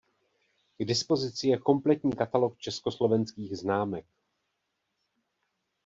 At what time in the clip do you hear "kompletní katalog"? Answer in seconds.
1.57-2.57